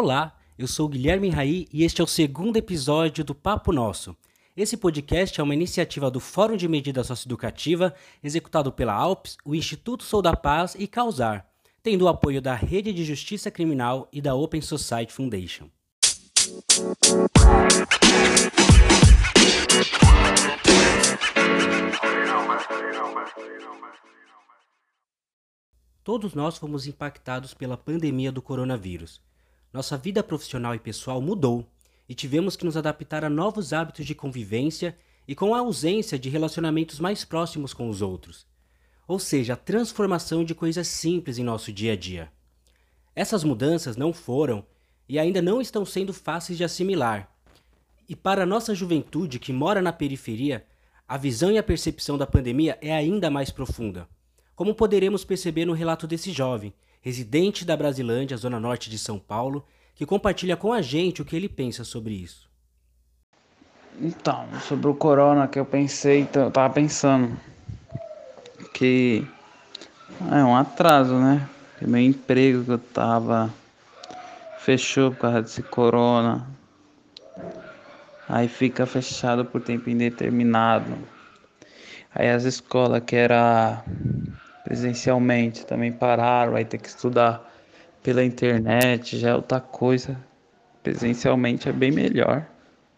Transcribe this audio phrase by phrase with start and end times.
[0.00, 4.16] Olá, eu sou Guilherme Raí e este é o segundo episódio do Papo Nosso.
[4.56, 10.04] Esse podcast é uma iniciativa do Fórum de Medida Socioeducativa, executado pela Alpes, o Instituto
[10.04, 11.50] Sou da Paz e Causar,
[11.82, 15.68] tendo o apoio da Rede de Justiça Criminal e da Open Society Foundation.
[26.04, 29.26] Todos nós fomos impactados pela pandemia do coronavírus.
[29.72, 31.68] Nossa vida profissional e pessoal mudou
[32.08, 36.28] e tivemos que nos adaptar a novos hábitos de convivência e com a ausência de
[36.28, 38.46] relacionamentos mais próximos com os outros.
[39.06, 42.32] Ou seja, a transformação de coisas simples em nosso dia a dia.
[43.14, 44.64] Essas mudanças não foram
[45.08, 47.30] e ainda não estão sendo fáceis de assimilar.
[48.08, 50.66] E para a nossa juventude que mora na periferia,
[51.06, 54.08] a visão e a percepção da pandemia é ainda mais profunda
[54.58, 59.64] como poderemos perceber no relato desse jovem, residente da Brasilândia, zona norte de São Paulo,
[59.94, 62.48] que compartilha com a gente o que ele pensa sobre isso.
[64.00, 67.36] Então, sobre o corona que eu pensei, então, eu tava pensando
[68.72, 69.26] que
[70.30, 71.48] é um atraso, né?
[71.80, 73.52] Meu emprego que eu tava
[74.60, 76.46] fechou por causa desse corona.
[78.28, 80.96] Aí fica fechado por tempo indeterminado.
[82.14, 83.82] Aí as escolas que era
[84.68, 87.50] presencialmente também pararam, vai ter que estudar
[88.02, 90.14] pela internet, já é outra coisa.
[90.82, 92.44] Presencialmente é bem melhor.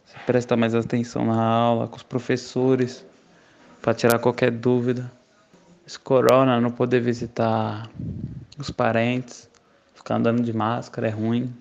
[0.05, 3.07] Você presta mais atenção na aula, com os professores,
[3.81, 5.13] para tirar qualquer dúvida.
[5.87, 7.89] Esse corona, não poder visitar
[8.59, 9.49] os parentes,
[9.95, 11.55] ficar andando de máscara é ruim.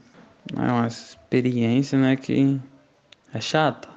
[0.57, 2.59] É uma experiência, né, que
[3.31, 3.87] é chata.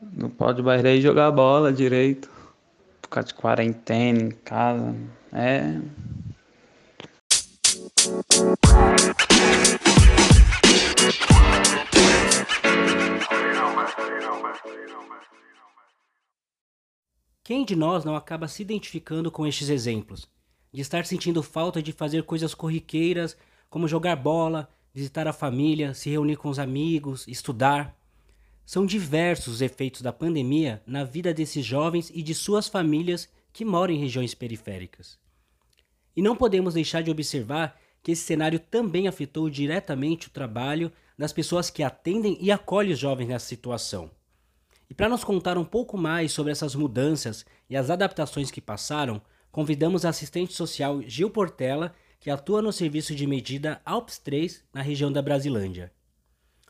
[0.00, 2.30] Não pode mais ir jogar bola direito.
[3.02, 4.94] Ficar de quarentena em casa.
[5.36, 5.80] É.
[17.42, 20.28] Quem de nós não acaba se identificando com estes exemplos?
[20.72, 23.36] De estar sentindo falta de fazer coisas corriqueiras,
[23.68, 27.98] como jogar bola, visitar a família, se reunir com os amigos, estudar.
[28.64, 33.64] São diversos os efeitos da pandemia na vida desses jovens e de suas famílias que
[33.64, 35.16] moram em regiões periféricas.
[36.14, 41.32] E não podemos deixar de observar que esse cenário também afetou diretamente o trabalho das
[41.32, 44.10] pessoas que atendem e acolhem os jovens nessa situação.
[44.90, 49.22] E para nos contar um pouco mais sobre essas mudanças e as adaptações que passaram,
[49.52, 54.82] convidamos a assistente social Gil Portela, que atua no serviço de medida Alps 3 na
[54.82, 55.92] região da Brasilândia.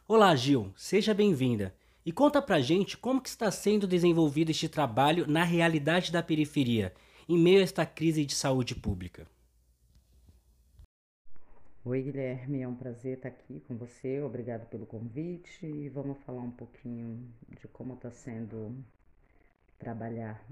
[0.07, 1.75] Olá, Gil, seja bem-vinda.
[2.07, 6.93] E conta pra gente como que está sendo desenvolvido este trabalho na realidade da periferia,
[7.27, 9.27] em meio a esta crise de saúde pública.
[11.83, 14.21] Oi, Guilherme, é um prazer estar aqui com você.
[14.21, 17.27] Obrigado pelo convite e vamos falar um pouquinho
[17.59, 18.77] de como está sendo
[19.79, 20.47] trabalhar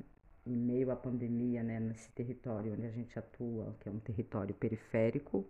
[0.47, 4.55] em meio à pandemia, né, nesse território onde a gente atua, que é um território
[4.55, 5.47] periférico,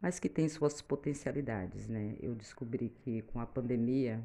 [0.00, 2.14] mas que tem suas potencialidades, né?
[2.20, 4.22] Eu descobri que com a pandemia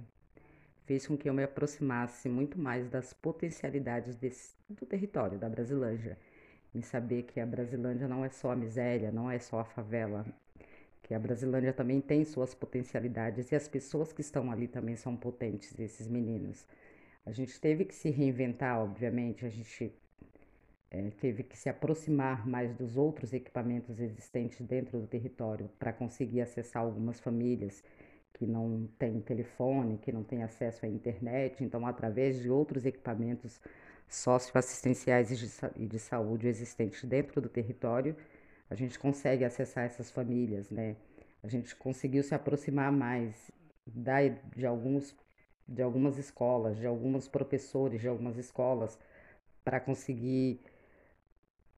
[0.85, 6.17] fez com que eu me aproximasse muito mais das potencialidades desse, do território da Brasilândia,
[6.73, 10.25] em saber que a Brasilândia não é só a miséria, não é só a favela,
[11.01, 15.15] que a Brasilândia também tem suas potencialidades e as pessoas que estão ali também são
[15.15, 16.65] potentes, esses meninos.
[17.25, 19.93] A gente teve que se reinventar, obviamente, a gente
[20.91, 26.41] é, teve que se aproximar mais dos outros equipamentos existentes dentro do território para conseguir
[26.41, 27.83] acessar algumas famílias
[28.35, 33.61] que não têm telefone, que não têm acesso à internet, então, através de outros equipamentos
[34.09, 35.31] socioassistenciais
[35.77, 38.15] e de saúde existentes dentro do território,
[38.69, 40.95] a gente consegue acessar essas famílias, né?
[41.41, 43.51] A gente conseguiu se aproximar mais
[43.85, 45.15] da, de, alguns,
[45.67, 48.99] de algumas escolas, de alguns professores de algumas escolas,
[49.63, 50.59] para conseguir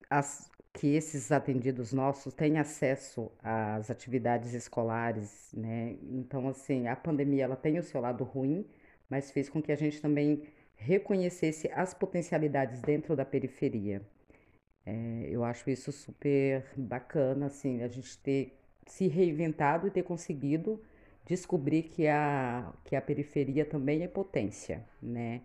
[0.10, 5.98] as, que esses atendidos nossos tenham acesso às atividades escolares, né?
[6.04, 8.66] Então, assim, a pandemia ela tem o seu lado ruim,
[9.10, 10.44] mas fez com que a gente também
[10.76, 14.02] reconhecesse as potencialidades dentro da periferia.
[14.86, 20.82] É, eu acho isso super bacana, assim, a gente ter se reinventado e ter conseguido
[21.26, 25.42] descobrir que a, que a periferia também é potência, né?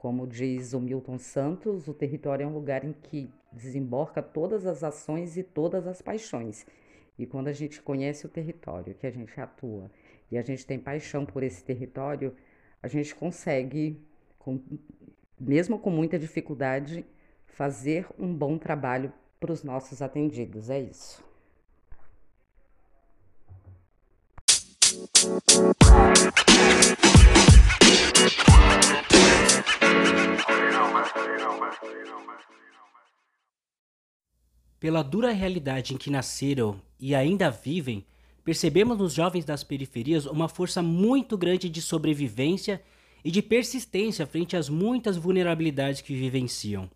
[0.00, 4.82] Como diz o Milton Santos, o território é um lugar em que desemboca todas as
[4.82, 6.66] ações e todas as paixões.
[7.18, 9.90] E quando a gente conhece o território que a gente atua
[10.30, 12.34] e a gente tem paixão por esse território,
[12.82, 14.00] a gente consegue,
[14.38, 14.58] com,
[15.38, 17.04] mesmo com muita dificuldade,
[17.44, 20.70] fazer um bom trabalho para os nossos atendidos.
[20.70, 21.22] É isso.
[34.80, 38.06] Pela dura realidade em que nasceram e ainda vivem,
[38.42, 42.82] percebemos nos jovens das periferias uma força muito grande de sobrevivência
[43.22, 46.90] e de persistência frente às muitas vulnerabilidades que vivenciam.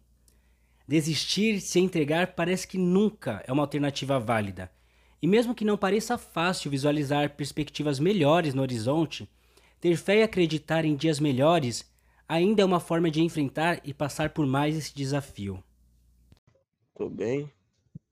[0.88, 4.72] Desistir, se entregar, parece que nunca é uma alternativa válida.
[5.20, 9.28] E mesmo que não pareça fácil visualizar perspectivas melhores no horizonte,
[9.78, 11.90] ter fé e acreditar em dias melhores
[12.26, 15.62] ainda é uma forma de enfrentar e passar por mais esse desafio.
[16.94, 17.50] Tô bem,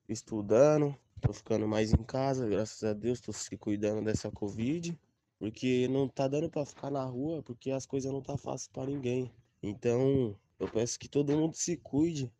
[0.07, 4.97] estudando, tô ficando mais em casa, graças a Deus, tô se cuidando dessa Covid,
[5.39, 8.85] porque não tá dando para ficar na rua, porque as coisas não tá fácil para
[8.85, 9.31] ninguém.
[9.61, 12.31] Então, eu peço que todo mundo se cuide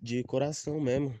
[0.00, 1.14] de coração mesmo,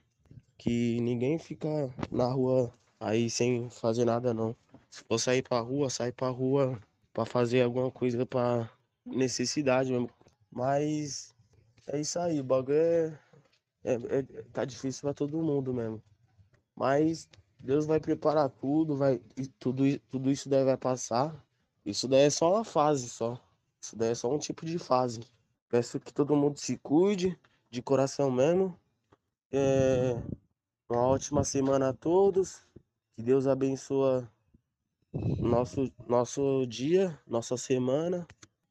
[0.58, 4.56] que ninguém fica na rua aí sem fazer nada não.
[4.90, 6.80] Se for sair pra rua, sai pra rua
[7.12, 8.70] pra fazer alguma coisa pra
[9.04, 10.10] necessidade mesmo.
[10.50, 11.34] Mas
[11.86, 13.18] é isso aí, o bagulho é,
[13.84, 16.02] é, é tá difícil pra todo mundo mesmo.
[16.74, 19.20] Mas Deus vai preparar tudo, vai
[19.58, 21.34] tudo, tudo isso daí vai passar.
[21.84, 23.38] Isso daí é só uma fase só.
[23.80, 25.20] Isso daí é só um tipo de fase.
[25.68, 27.38] Peço que todo mundo se cuide,
[27.70, 28.78] de coração mesmo.
[29.50, 30.14] É,
[30.88, 32.60] uma ótima semana a todos.
[33.14, 34.26] Que Deus abençoe
[35.38, 38.26] nosso, nosso dia, nossa semana.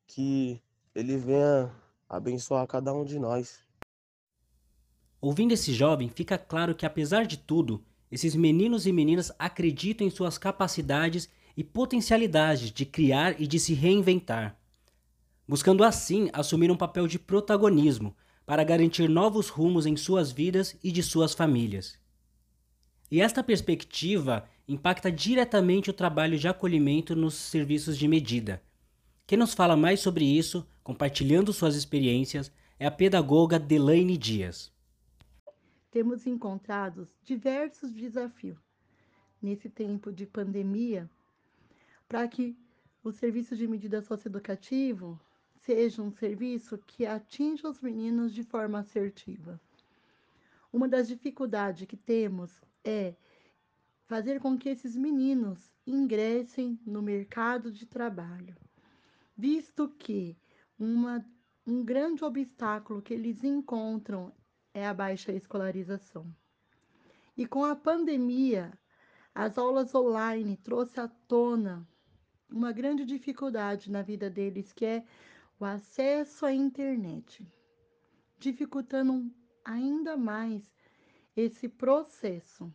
[0.07, 0.61] Que
[0.93, 1.73] Ele venha
[2.07, 3.59] abençoar cada um de nós.
[5.21, 10.09] Ouvindo esse jovem, fica claro que, apesar de tudo, esses meninos e meninas acreditam em
[10.09, 14.57] suas capacidades e potencialidades de criar e de se reinventar,
[15.47, 18.15] buscando assim assumir um papel de protagonismo
[18.45, 22.00] para garantir novos rumos em suas vidas e de suas famílias.
[23.12, 28.62] E esta perspectiva impacta diretamente o trabalho de acolhimento nos serviços de medida.
[29.27, 34.70] Quem nos fala mais sobre isso, compartilhando suas experiências, é a pedagoga Delaine Dias.
[35.91, 38.57] Temos encontrado diversos desafios
[39.41, 41.09] nesse tempo de pandemia
[42.07, 42.57] para que
[43.03, 45.19] o serviço de medida socioeducativo
[45.57, 49.59] seja um serviço que atinja os meninos de forma assertiva.
[50.71, 53.13] Uma das dificuldades que temos é
[54.05, 58.55] fazer com que esses meninos ingressem no mercado de trabalho,
[59.35, 60.37] visto que
[60.79, 61.25] uma,
[61.67, 64.33] um grande obstáculo que eles encontram
[64.73, 66.25] é a baixa escolarização.
[67.35, 68.71] E com a pandemia,
[69.33, 71.88] as aulas online trouxe à tona
[72.50, 75.06] uma grande dificuldade na vida deles, que é
[75.59, 77.47] o acesso à internet,
[78.38, 79.31] dificultando
[79.63, 80.63] ainda mais
[81.35, 82.73] esse processo.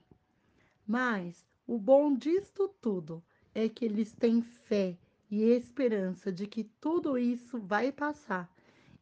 [0.86, 3.22] Mas o bom disto tudo
[3.54, 4.96] é que eles têm fé
[5.30, 8.50] e esperança de que tudo isso vai passar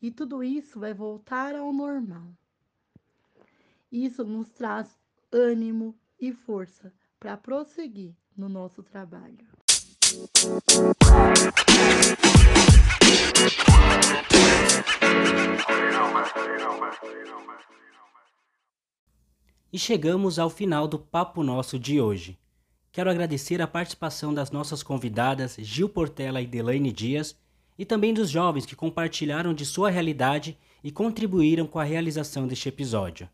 [0.00, 2.32] e tudo isso vai voltar ao normal.
[3.96, 4.88] Isso nos traz
[5.32, 9.46] ânimo e força para prosseguir no nosso trabalho.
[19.72, 22.36] E chegamos ao final do Papo Nosso de hoje.
[22.91, 27.39] Quero agradecer a participação das nossas convidadas Gil Portela e Delaine Dias
[27.79, 32.69] e também dos jovens que compartilharam de sua realidade e contribuíram com a realização deste
[32.69, 33.29] episódio.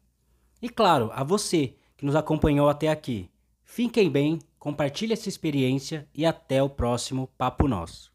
[0.62, 3.30] E claro, a você que nos acompanhou até aqui.
[3.64, 8.10] Fiquem bem, compartilhe essa experiência e até o próximo Papo Nosso.